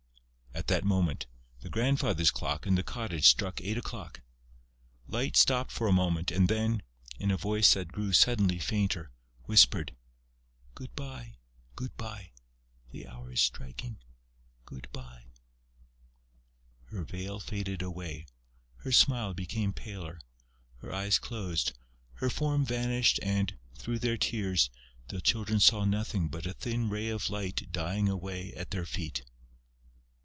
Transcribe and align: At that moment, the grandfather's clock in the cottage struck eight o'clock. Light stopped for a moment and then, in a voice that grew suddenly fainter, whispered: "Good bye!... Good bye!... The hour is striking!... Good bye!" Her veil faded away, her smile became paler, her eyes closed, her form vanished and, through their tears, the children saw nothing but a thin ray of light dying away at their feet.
At 0.53 0.67
that 0.67 0.83
moment, 0.83 1.25
the 1.61 1.69
grandfather's 1.69 2.29
clock 2.29 2.67
in 2.67 2.75
the 2.75 2.83
cottage 2.83 3.25
struck 3.27 3.59
eight 3.61 3.77
o'clock. 3.77 4.21
Light 5.07 5.35
stopped 5.35 5.71
for 5.71 5.87
a 5.87 5.93
moment 5.93 6.29
and 6.29 6.47
then, 6.49 6.83
in 7.17 7.31
a 7.31 7.37
voice 7.37 7.73
that 7.73 7.87
grew 7.91 8.11
suddenly 8.13 8.59
fainter, 8.59 9.11
whispered: 9.45 9.95
"Good 10.75 10.93
bye!... 10.93 11.35
Good 11.75 11.95
bye!... 11.97 12.31
The 12.91 13.07
hour 13.07 13.31
is 13.31 13.41
striking!... 13.41 13.97
Good 14.65 14.87
bye!" 14.91 15.31
Her 16.85 17.03
veil 17.05 17.39
faded 17.39 17.81
away, 17.81 18.27
her 18.77 18.91
smile 18.91 19.33
became 19.33 19.73
paler, 19.73 20.19
her 20.79 20.93
eyes 20.93 21.17
closed, 21.17 21.73
her 22.15 22.29
form 22.29 22.65
vanished 22.65 23.19
and, 23.23 23.57
through 23.73 23.99
their 23.99 24.17
tears, 24.17 24.69
the 25.07 25.21
children 25.21 25.59
saw 25.59 25.85
nothing 25.85 26.27
but 26.29 26.45
a 26.45 26.53
thin 26.53 26.89
ray 26.89 27.07
of 27.09 27.29
light 27.29 27.71
dying 27.71 28.07
away 28.07 28.53
at 28.53 28.71
their 28.71 28.85
feet. 28.85 29.23